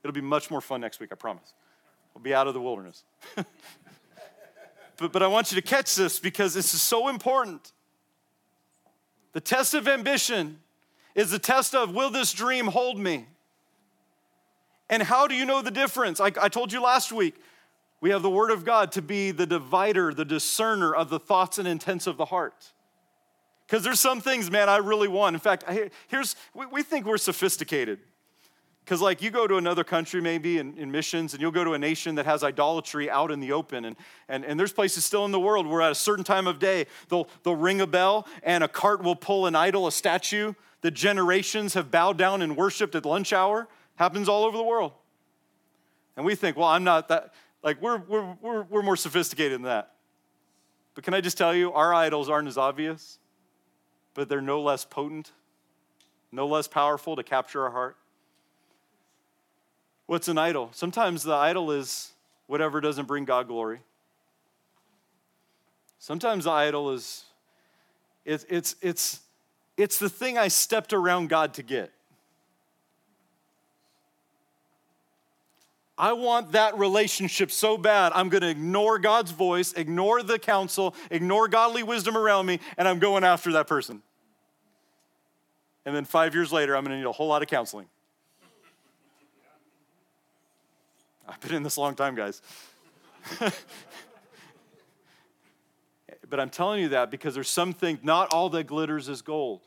[0.02, 1.54] It'll be much more fun next week, I promise.
[2.14, 3.04] We'll be out of the wilderness.
[4.96, 7.71] but, but I want you to catch this because this is so important.
[9.32, 10.60] The test of ambition
[11.14, 13.26] is the test of will this dream hold me?
[14.88, 16.20] And how do you know the difference?
[16.20, 17.34] I, I told you last week
[18.00, 21.58] we have the Word of God to be the divider, the discerner of the thoughts
[21.58, 22.72] and intents of the heart.
[23.66, 25.34] Because there's some things, man, I really want.
[25.34, 25.64] In fact,
[26.08, 28.00] here's, we think we're sophisticated.
[28.84, 31.74] Because, like, you go to another country maybe in, in, missions, and you'll go to
[31.74, 33.84] a nation that has idolatry out in the open.
[33.84, 33.96] And,
[34.28, 36.86] and, and there's places still in the world where at a certain time of day,
[37.08, 40.92] they'll, they'll ring a bell and a cart will pull an idol, a statue that
[40.92, 43.68] generations have bowed down and worshiped at lunch hour.
[43.94, 44.92] Happens all over the world.
[46.16, 49.62] And we think, well, I'm not that, like, we're, we're, we're, we're more sophisticated than
[49.62, 49.92] that.
[50.94, 53.18] But can I just tell you, our idols aren't as obvious,
[54.14, 55.30] but they're no less potent,
[56.32, 57.96] no less powerful to capture our heart.
[60.06, 60.70] What's an idol?
[60.72, 62.12] Sometimes the idol is
[62.46, 63.80] whatever doesn't bring God glory.
[65.98, 67.24] Sometimes the idol is
[68.24, 69.20] it's it's it's
[69.76, 71.92] it's the thing I stepped around God to get.
[75.96, 80.96] I want that relationship so bad, I'm going to ignore God's voice, ignore the counsel,
[81.10, 84.02] ignore godly wisdom around me, and I'm going after that person.
[85.84, 87.86] And then five years later, I'm going to need a whole lot of counseling.
[91.32, 92.42] I've been in this a long time, guys.
[96.28, 99.62] but I'm telling you that because there's something, not all that glitters is gold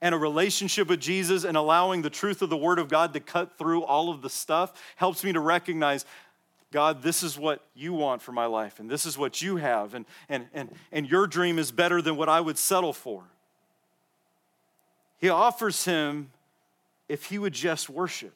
[0.00, 3.20] and a relationship with Jesus and allowing the truth of the Word of God to
[3.20, 6.04] cut through all of the stuff helps me to recognize
[6.70, 9.94] God, this is what you want for my life, and this is what you have,
[9.94, 13.22] and, and, and, and your dream is better than what I would settle for.
[15.18, 16.32] He offers him
[17.08, 18.34] if he would just worship.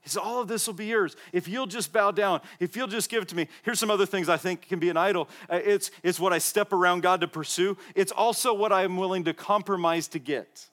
[0.00, 1.16] He says, All of this will be yours.
[1.32, 3.48] If you'll just bow down, if you'll just give it to me.
[3.62, 6.38] Here's some other things I think can be an idol uh, it's, it's what I
[6.38, 10.66] step around God to pursue, it's also what I'm willing to compromise to get.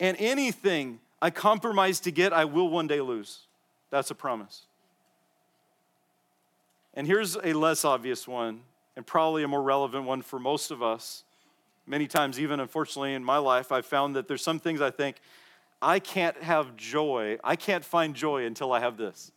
[0.00, 3.40] And anything I compromise to get, I will one day lose.
[3.90, 4.62] That's a promise.
[6.94, 8.60] And here's a less obvious one,
[8.96, 11.24] and probably a more relevant one for most of us.
[11.86, 15.16] Many times, even unfortunately in my life, I've found that there's some things I think
[15.80, 19.32] I can't have joy, I can't find joy until I have this.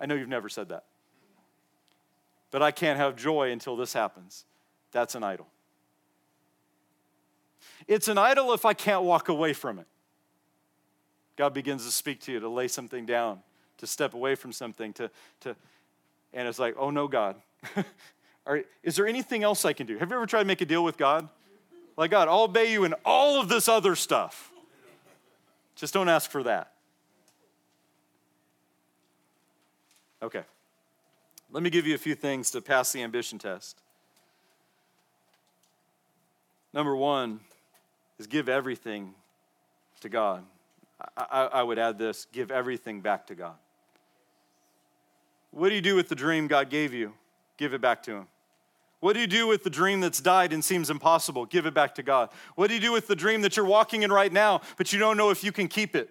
[0.00, 0.84] I know you've never said that.
[2.50, 4.44] But I can't have joy until this happens.
[4.90, 5.46] That's an idol.
[7.88, 9.86] it's an idol if I can't walk away from it.
[11.36, 13.40] God begins to speak to you to lay something down,
[13.78, 15.56] to step away from something, to, to
[16.34, 17.36] and it's like, oh no, God.
[18.82, 19.98] is there anything else I can do?
[19.98, 21.28] Have you ever tried to make a deal with God?
[21.96, 24.51] Like, God, I'll obey you in all of this other stuff.
[25.82, 26.70] Just don't ask for that.
[30.22, 30.44] Okay.
[31.50, 33.80] Let me give you a few things to pass the ambition test.
[36.72, 37.40] Number one
[38.20, 39.12] is give everything
[40.02, 40.44] to God.
[41.16, 43.56] I, I, would add this give everything back to God.
[45.50, 47.12] What do you do with the dream God gave you?
[47.56, 48.26] Give it back to Him.
[49.02, 51.44] What do you do with the dream that's died and seems impossible?
[51.44, 52.28] Give it back to God.
[52.54, 55.00] What do you do with the dream that you're walking in right now, but you
[55.00, 56.08] don't know if you can keep it?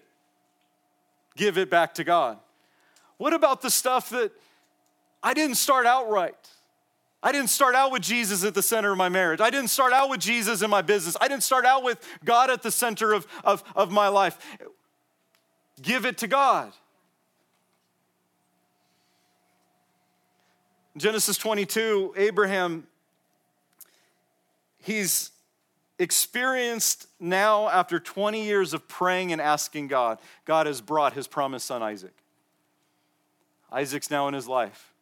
[1.38, 2.38] Give it back to God.
[3.16, 4.34] What about the stuff that
[5.24, 6.36] I didn't start out right?
[7.24, 9.40] I didn't start out with Jesus at the center of my marriage.
[9.40, 11.16] I didn't start out with Jesus in my business.
[11.22, 14.38] I didn't start out with God at the center of, of, of my life.
[15.82, 16.74] Give it to God.
[20.98, 22.86] Genesis 22, Abraham,
[24.80, 25.32] he's
[25.98, 31.68] experienced now after 20 years of praying and asking God, God has brought his promised
[31.68, 32.14] son Isaac.
[33.72, 34.94] Isaac's now in his life.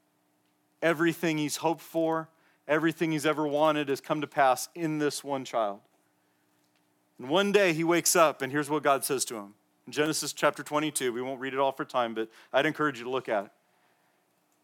[0.82, 2.30] Everything he's hoped for,
[2.68, 5.80] everything he's ever wanted has come to pass in this one child.
[7.18, 9.56] And one day he wakes up, and here's what God says to him.
[9.88, 13.06] In Genesis chapter 22, we won't read it all for time, but I'd encourage you
[13.06, 13.52] to look at it.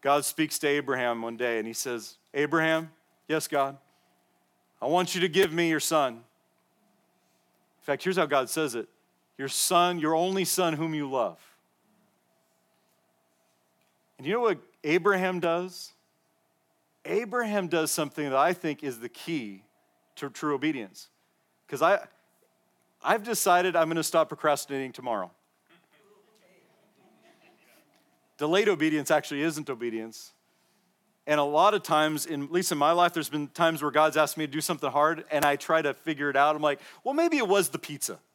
[0.00, 2.90] God speaks to Abraham one day and he says, Abraham,
[3.28, 3.76] yes, God,
[4.80, 6.14] I want you to give me your son.
[6.14, 6.22] In
[7.82, 8.88] fact, here's how God says it
[9.38, 11.38] your son, your only son whom you love.
[14.18, 15.92] And you know what Abraham does?
[17.04, 19.62] Abraham does something that I think is the key
[20.16, 21.08] to true obedience.
[21.66, 21.98] Because I,
[23.02, 25.30] I've decided I'm going to stop procrastinating tomorrow.
[28.38, 30.32] Delayed obedience actually isn't obedience.
[31.26, 33.90] And a lot of times, in, at least in my life, there's been times where
[33.90, 36.54] God's asked me to do something hard and I try to figure it out.
[36.54, 38.20] I'm like, well, maybe it was the pizza.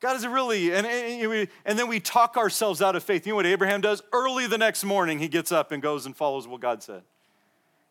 [0.00, 3.26] God is it really, and, and, and then we talk ourselves out of faith.
[3.26, 4.02] You know what Abraham does?
[4.12, 7.02] Early the next morning, he gets up and goes and follows what God said.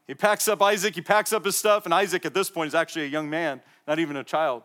[0.06, 2.76] He packs up Isaac, he packs up his stuff, and Isaac at this point is
[2.76, 4.64] actually a young man, not even a child.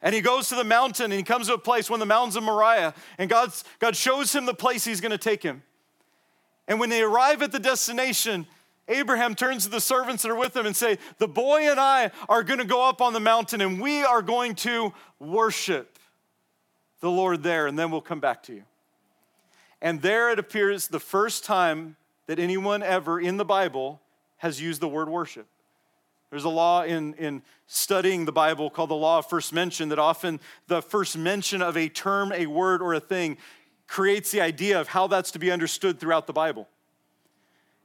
[0.00, 2.06] And he goes to the mountain and he comes to a place, one of the
[2.06, 5.62] mountains of Moriah, and God's, God shows him the place he's going to take him.
[6.68, 8.46] And when they arrive at the destination,
[8.86, 12.10] Abraham turns to the servants that are with him and say, "The boy and I
[12.28, 15.98] are going to go up on the mountain and we are going to worship
[17.00, 18.64] the Lord there and then we'll come back to you."
[19.82, 24.00] And there it appears the first time that anyone ever in the Bible
[24.38, 25.46] has used the word worship.
[26.30, 29.98] There's a law in, in studying the Bible called the law of first mention that
[29.98, 33.38] often the first mention of a term, a word, or a thing
[33.86, 36.68] creates the idea of how that's to be understood throughout the Bible.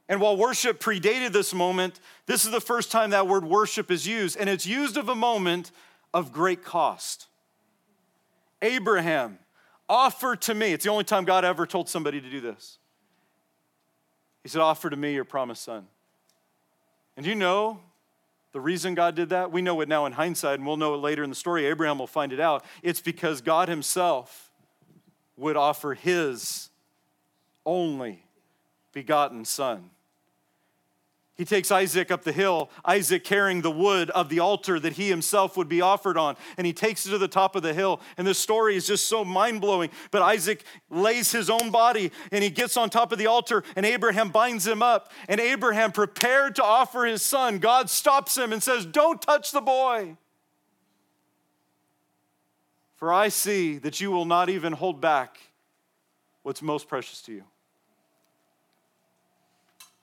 [0.08, 4.06] And while worship predated this moment, this is the first time that word worship is
[4.06, 5.70] used, and it's used of a moment
[6.12, 7.26] of great cost.
[8.60, 9.38] Abraham,
[9.88, 10.72] offer to me.
[10.72, 12.78] It's the only time God ever told somebody to do this.
[14.42, 15.86] He said, Offer to me your promised son.
[17.16, 17.80] And you know
[18.54, 19.50] the reason God did that?
[19.50, 21.66] We know it now in hindsight, and we'll know it later in the story.
[21.66, 22.64] Abraham will find it out.
[22.84, 24.52] It's because God Himself
[25.36, 26.70] would offer His
[27.66, 28.24] only
[28.92, 29.90] begotten Son
[31.36, 35.08] he takes Isaac up the hill, Isaac carrying the wood of the altar that he
[35.08, 38.00] himself would be offered on, and he takes it to the top of the hill.
[38.16, 39.90] And this story is just so mind blowing.
[40.12, 43.84] But Isaac lays his own body and he gets on top of the altar, and
[43.84, 45.10] Abraham binds him up.
[45.28, 49.60] And Abraham, prepared to offer his son, God stops him and says, Don't touch the
[49.60, 50.16] boy.
[52.94, 55.38] For I see that you will not even hold back
[56.42, 57.44] what's most precious to you.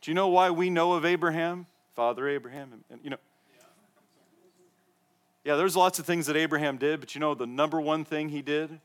[0.01, 1.67] Do you know why we know of Abraham?
[1.95, 3.17] Father Abraham, and, and you know.
[5.43, 8.29] Yeah, there's lots of things that Abraham did, but you know, the number one thing
[8.29, 8.79] he did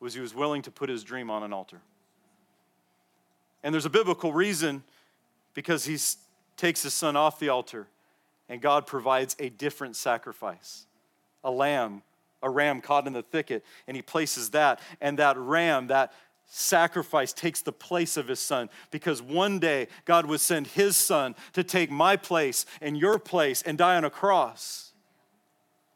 [0.00, 1.80] was he was willing to put his dream on an altar.
[3.62, 4.84] And there's a biblical reason
[5.54, 5.98] because he
[6.56, 7.88] takes his son off the altar
[8.48, 10.86] and God provides a different sacrifice
[11.44, 12.02] a lamb,
[12.42, 14.80] a ram caught in the thicket, and he places that.
[15.00, 16.12] And that ram, that
[16.48, 21.34] sacrifice takes the place of his son because one day God would send his son
[21.52, 24.92] to take my place and your place and die on a cross.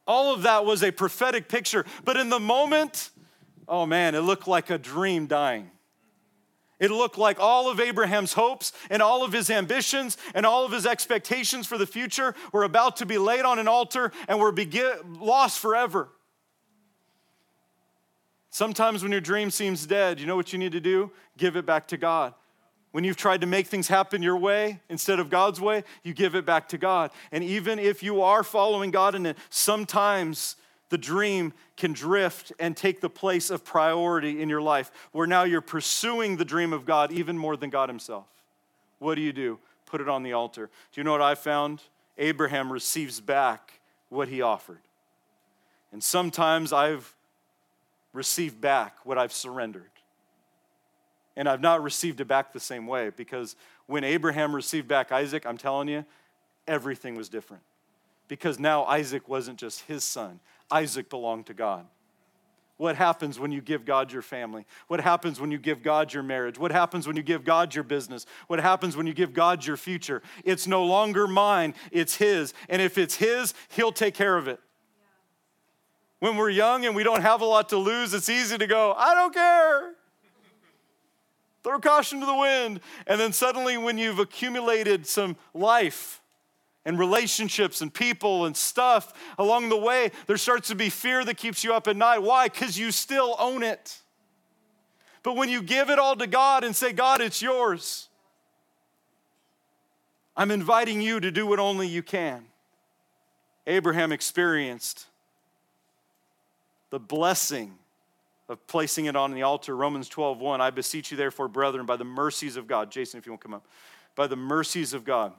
[0.07, 3.11] All of that was a prophetic picture, but in the moment,
[3.67, 5.71] oh man, it looked like a dream dying.
[6.79, 10.73] It looked like all of Abraham's hopes and all of his ambitions and all of
[10.73, 14.53] his expectations for the future were about to be laid on an altar and were
[15.21, 16.09] lost forever.
[18.53, 21.11] Sometimes when your dream seems dead, you know what you need to do?
[21.39, 22.35] Give it back to God.
[22.91, 26.35] When you've tried to make things happen your way instead of God's way, you give
[26.35, 27.13] it back to God.
[27.33, 30.57] And even if you are following God in it, sometimes
[30.91, 35.45] the dream can drift and take the place of priority in your life, where now
[35.45, 38.27] you're pursuing the dream of God even more than God Himself.
[38.99, 39.59] What do you do?
[39.87, 40.67] Put it on the altar.
[40.93, 41.81] Do you know what I found?
[42.19, 43.81] Abraham receives back
[44.11, 44.83] what he offered.
[45.91, 47.15] And sometimes I've
[48.13, 49.91] received back what I've surrendered.
[51.37, 53.57] And I've not received it back the same way because
[53.87, 56.05] when Abraham received back Isaac, I'm telling you,
[56.67, 57.63] everything was different.
[58.29, 60.41] Because now Isaac wasn't just his son,
[60.71, 61.87] Isaac belonged to God.
[62.79, 64.67] What happens when you give God your family?
[64.89, 66.59] What happens when you give God your marriage?
[66.59, 68.27] What happens when you give God your business?
[68.49, 70.21] What happens when you give God your future?
[70.45, 72.55] It's no longer mine, it's His.
[72.69, 74.59] And if it's His, He'll take care of it.
[76.23, 78.95] When we're young and we don't have a lot to lose, it's easy to go,
[78.97, 79.95] I don't care.
[81.65, 82.79] Throw caution to the wind.
[83.09, 86.21] And then suddenly, when you've accumulated some life,
[86.85, 91.37] and relationships and people and stuff along the way, there starts to be fear that
[91.37, 92.21] keeps you up at night.
[92.21, 92.47] Why?
[92.47, 93.99] Because you still own it.
[95.25, 98.09] But when you give it all to God and say, God, it's yours,
[100.37, 102.45] I'm inviting you to do what only you can.
[103.67, 105.07] Abraham experienced
[106.93, 107.73] the blessing
[108.51, 109.75] of placing it on the altar.
[109.75, 110.61] Romans 12, 1.
[110.61, 112.91] I beseech you, therefore, brethren, by the mercies of God.
[112.91, 113.67] Jason, if you won't come up.
[114.15, 115.33] By the mercies of God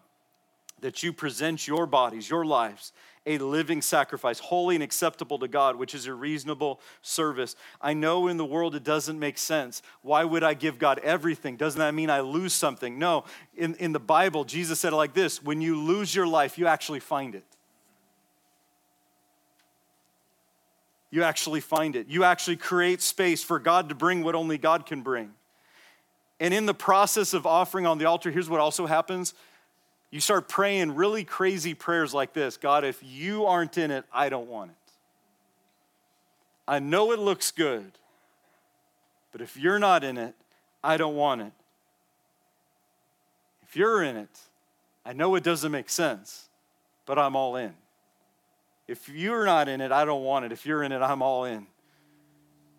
[0.81, 2.91] that you present your bodies, your lives,
[3.27, 7.55] a living sacrifice, holy and acceptable to God, which is a reasonable service.
[7.79, 9.83] I know in the world it doesn't make sense.
[10.01, 11.55] Why would I give God everything?
[11.55, 12.97] Doesn't that mean I lose something?
[12.97, 13.25] No.
[13.55, 16.65] In, in the Bible, Jesus said it like this when you lose your life, you
[16.65, 17.45] actually find it.
[21.13, 22.07] You actually find it.
[22.07, 25.31] You actually create space for God to bring what only God can bring.
[26.39, 29.35] And in the process of offering on the altar, here's what also happens
[30.09, 34.29] you start praying really crazy prayers like this God, if you aren't in it, I
[34.29, 34.91] don't want it.
[36.67, 37.91] I know it looks good,
[39.31, 40.33] but if you're not in it,
[40.83, 41.51] I don't want it.
[43.67, 44.39] If you're in it,
[45.05, 46.47] I know it doesn't make sense,
[47.05, 47.75] but I'm all in.
[48.93, 50.51] If you're not in it, I don't want it.
[50.51, 51.65] If you're in it, I'm all in.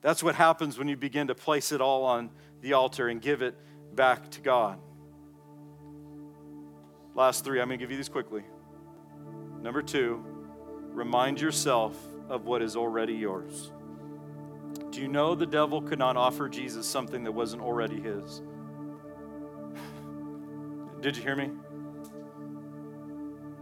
[0.01, 3.43] That's what happens when you begin to place it all on the altar and give
[3.43, 3.57] it
[3.97, 4.79] back to God.
[7.17, 8.45] Last three, I'm going to give you these quickly.
[9.61, 10.25] Number two,
[10.93, 11.97] remind yourself
[12.29, 13.73] of what is already yours.
[14.91, 18.41] Do you know the devil could not offer Jesus something that wasn't already his?
[21.01, 21.51] Did you hear me?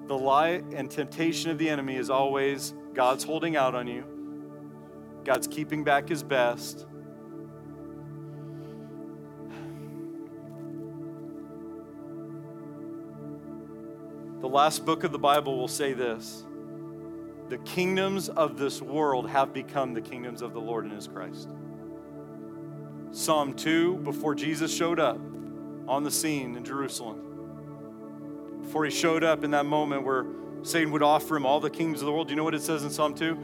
[0.07, 4.05] The lie and temptation of the enemy is always God's holding out on you,
[5.25, 6.87] God's keeping back his best.
[14.41, 16.45] The last book of the Bible will say this
[17.49, 21.49] The kingdoms of this world have become the kingdoms of the Lord and his Christ.
[23.13, 25.21] Psalm 2, before Jesus showed up
[25.87, 27.32] on the scene in Jerusalem,
[28.73, 30.25] before he showed up in that moment where
[30.63, 32.63] Satan would offer him all the kingdoms of the world, do you know what it
[32.63, 33.37] says in Psalm 2?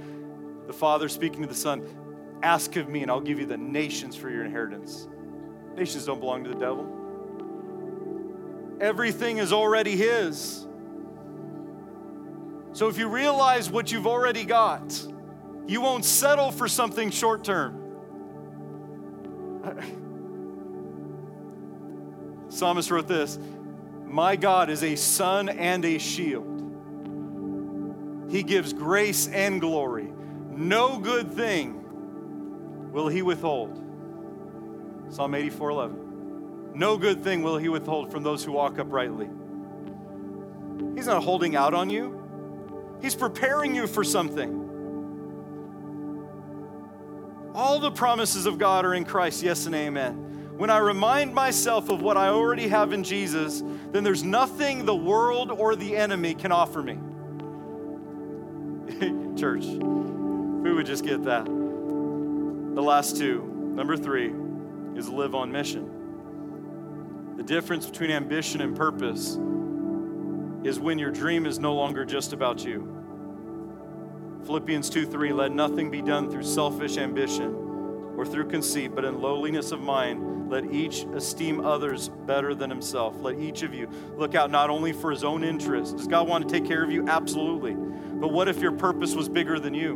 [0.66, 1.87] The Father speaking to the Son,
[2.43, 5.07] Ask of me, and I'll give you the nations for your inheritance.
[5.76, 6.89] Nations don't belong to the devil.
[8.81, 10.66] Everything is already his.
[12.72, 14.99] So if you realize what you've already got,
[15.66, 17.85] you won't settle for something short term.
[22.49, 23.39] Psalmist wrote this
[24.09, 26.54] My God is a sun and a shield.
[28.30, 30.12] He gives grace and glory.
[30.50, 33.84] No good thing will he withhold.
[35.11, 36.72] Psalm 84 11.
[36.74, 39.28] No good thing will he withhold from those who walk uprightly.
[40.94, 42.18] He's not holding out on you.
[43.00, 44.64] He's preparing you for something.
[47.54, 50.28] All the promises of God are in Christ, yes and amen.
[50.59, 54.96] When I remind myself of what I already have in Jesus, then there's nothing the
[54.96, 56.98] world or the enemy can offer me.
[59.40, 61.44] Church, we would just get that.
[61.44, 63.44] The last two,
[63.76, 64.34] number three,
[64.96, 67.36] is live on mission.
[67.36, 69.38] The difference between ambition and purpose
[70.64, 72.96] is when your dream is no longer just about you.
[74.44, 77.67] Philippians 2 3, let nothing be done through selfish ambition
[78.18, 83.14] or through conceit, but in lowliness of mind, let each esteem others better than himself.
[83.20, 85.96] Let each of you look out not only for his own interest.
[85.96, 87.06] Does God want to take care of you?
[87.06, 87.74] Absolutely.
[87.74, 89.94] But what if your purpose was bigger than you?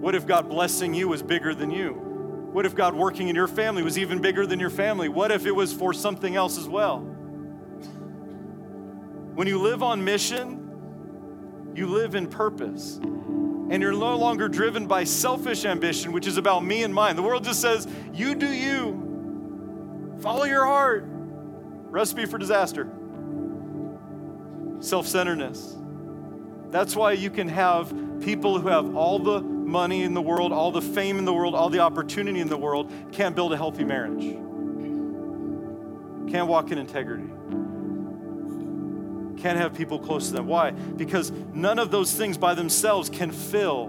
[0.00, 1.92] What if God blessing you was bigger than you?
[1.92, 5.08] What if God working in your family was even bigger than your family?
[5.08, 6.98] What if it was for something else as well?
[9.36, 12.98] When you live on mission, you live in purpose
[13.68, 17.16] and you're no longer driven by selfish ambition, which is about me and mine.
[17.16, 21.04] The world just says, you do you, follow your heart.
[21.06, 22.88] Recipe for disaster.
[24.80, 25.76] Self centeredness.
[26.70, 30.70] That's why you can have people who have all the money in the world, all
[30.70, 33.84] the fame in the world, all the opportunity in the world, can't build a healthy
[33.84, 34.36] marriage,
[36.30, 37.30] can't walk in integrity
[39.36, 40.46] can't have people close to them.
[40.46, 40.70] Why?
[40.70, 43.88] Because none of those things by themselves can fill.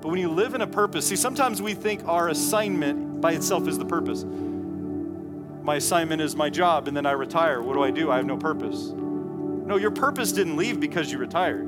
[0.00, 3.66] But when you live in a purpose, see, sometimes we think our assignment by itself
[3.66, 4.24] is the purpose.
[4.24, 7.60] My assignment is my job, and then I retire.
[7.60, 8.10] What do I do?
[8.10, 8.92] I have no purpose.
[8.92, 11.66] No, your purpose didn't leave because you retired.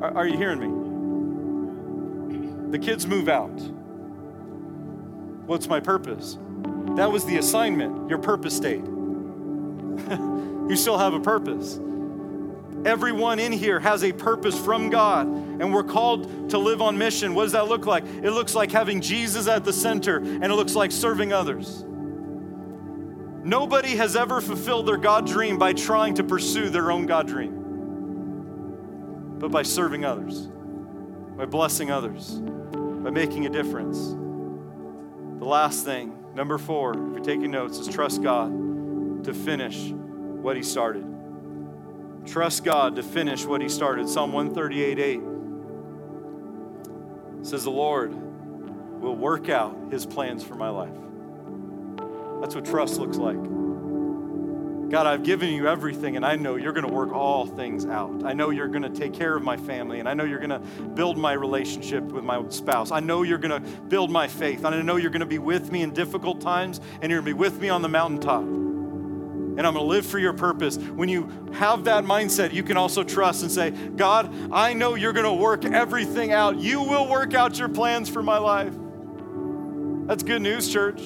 [0.00, 0.68] Are, are you hearing me?
[2.70, 3.60] The kids move out.
[5.46, 6.38] What's my purpose?
[6.96, 8.08] That was the assignment.
[8.08, 8.84] Your purpose stayed.
[10.72, 11.78] you still have a purpose.
[12.86, 17.34] Everyone in here has a purpose from God, and we're called to live on mission.
[17.34, 18.04] What does that look like?
[18.04, 21.84] It looks like having Jesus at the center, and it looks like serving others.
[23.44, 27.52] Nobody has ever fulfilled their God dream by trying to pursue their own God dream,
[29.38, 30.48] but by serving others,
[31.36, 33.98] by blessing others, by making a difference.
[35.38, 39.92] The last thing, number four, if you're taking notes, is trust God to finish
[40.42, 41.04] what he started.
[42.26, 44.08] Trust God to finish what he started.
[44.08, 45.20] Psalm 138 8
[47.42, 48.12] says, The Lord
[49.00, 50.94] will work out his plans for my life.
[52.40, 53.38] That's what trust looks like.
[54.90, 58.24] God, I've given you everything, and I know you're going to work all things out.
[58.26, 60.50] I know you're going to take care of my family, and I know you're going
[60.50, 62.90] to build my relationship with my spouse.
[62.90, 65.38] I know you're going to build my faith, and I know you're going to be
[65.38, 68.44] with me in difficult times, and you're going to be with me on the mountaintop
[69.56, 70.76] and I'm going to live for your purpose.
[70.76, 75.12] When you have that mindset, you can also trust and say, God, I know you're
[75.12, 76.58] going to work everything out.
[76.58, 78.72] You will work out your plans for my life.
[80.06, 81.00] That's good news, church.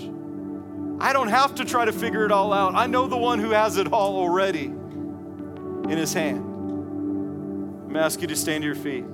[0.99, 2.75] I don't have to try to figure it all out.
[2.75, 6.39] I know the one who has it all already in his hand.
[6.39, 9.05] I'm going to ask you to stand to your feet.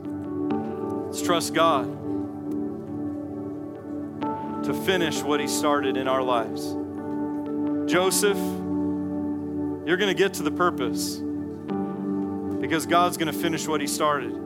[1.06, 1.86] Let's trust God
[4.64, 6.76] to finish what he started in our lives.
[7.90, 8.38] Joseph,
[9.84, 11.16] you're going to get to the purpose
[12.60, 14.32] because God's going to finish what He started.
[14.32, 14.36] I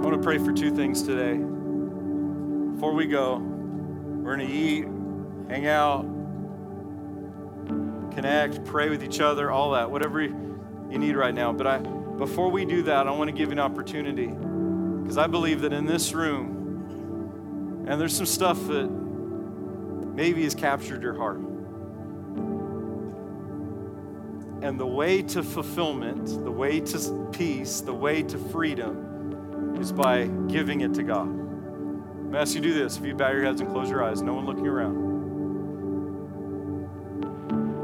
[0.00, 1.36] want to pray for two things today.
[2.74, 4.86] Before we go, we're going to eat,
[5.48, 6.02] hang out,
[8.14, 11.52] connect, pray with each other, all that, whatever you need right now.
[11.52, 14.28] But I, before we do that, I want to give you an opportunity
[15.02, 16.53] because I believe that in this room,
[17.86, 18.88] and there's some stuff that
[20.14, 21.38] maybe has captured your heart.
[24.62, 30.28] And the way to fulfillment, the way to peace, the way to freedom is by
[30.48, 31.28] giving it to God.
[31.28, 32.96] I'm going to ask you to do this.
[32.96, 34.94] If you bow your heads and close your eyes, no one looking around.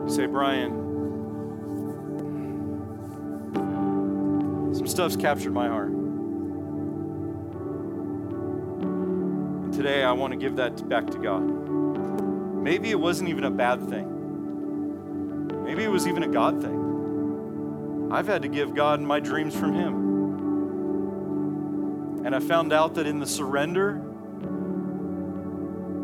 [0.09, 0.71] You say, Brian,
[4.75, 6.00] some stuff's captured my heart.
[9.83, 11.41] Today I want to give that back to God.
[11.41, 15.65] Maybe it wasn't even a bad thing.
[15.65, 18.11] Maybe it was even a God thing.
[18.13, 19.95] I've had to give God my dreams from Him.
[22.27, 23.95] And I found out that in the surrender,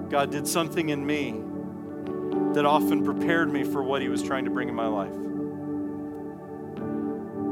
[0.08, 1.32] God did something in me
[2.54, 5.12] that often prepared me for what He was trying to bring in my life.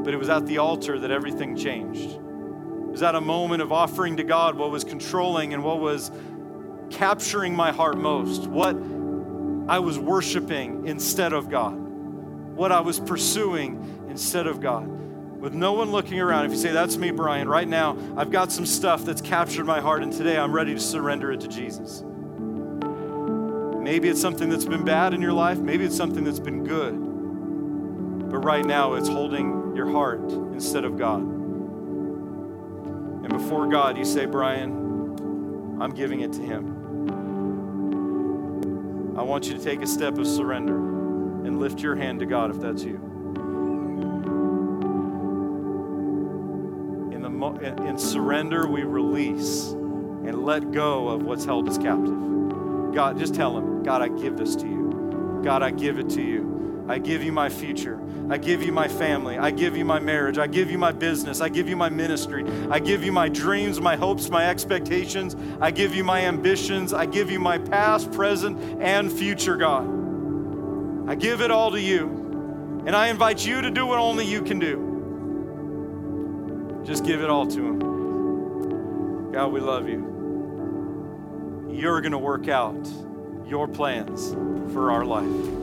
[0.03, 2.19] But it was at the altar that everything changed
[2.95, 6.11] was at a moment of offering to God what was controlling and what was
[6.89, 8.73] capturing my heart most, what
[9.67, 14.87] I was worshiping instead of God, what I was pursuing instead of God.
[14.87, 18.49] With no one looking around, if you say, That's me, Brian, right now, I've got
[18.49, 22.01] some stuff that's captured my heart, and today I'm ready to surrender it to Jesus.
[23.81, 26.93] Maybe it's something that's been bad in your life, maybe it's something that's been good.
[28.31, 31.34] But right now, it's holding your heart instead of God.
[33.25, 36.75] And before God, you say, Brian, I'm giving it to Him.
[39.17, 42.51] I want you to take a step of surrender and lift your hand to God
[42.51, 42.97] if that's you.
[47.11, 52.13] In, the in surrender, we release and let go of what's held us captive.
[52.93, 55.41] God, just tell Him, God, I give this to you.
[55.43, 56.74] God, I give it to you.
[56.87, 57.99] I give you my future.
[58.29, 59.37] I give you my family.
[59.37, 60.37] I give you my marriage.
[60.37, 61.41] I give you my business.
[61.41, 62.45] I give you my ministry.
[62.69, 65.35] I give you my dreams, my hopes, my expectations.
[65.59, 66.93] I give you my ambitions.
[66.93, 71.09] I give you my past, present, and future, God.
[71.09, 72.83] I give it all to you.
[72.85, 74.91] And I invite you to do what only you can do.
[76.85, 79.31] Just give it all to Him.
[79.31, 80.13] God, we love you.
[81.71, 82.87] You're going to work out
[83.47, 84.33] your plans
[84.71, 85.54] for our life.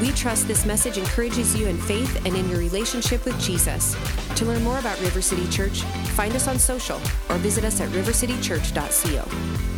[0.00, 3.96] We trust this message encourages you in faith and in your relationship with Jesus.
[4.36, 5.82] To learn more about River City Church,
[6.14, 9.75] find us on social or visit us at rivercitychurch.co.